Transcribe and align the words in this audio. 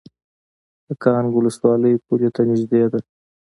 د 0.87 0.89
کانګ 1.03 1.29
ولسوالۍ 1.35 1.93
پولې 2.05 2.29
ته 2.35 2.41
نږدې 2.49 2.83
ده 2.91 2.99